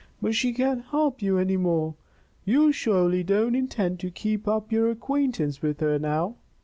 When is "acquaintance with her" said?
4.89-5.99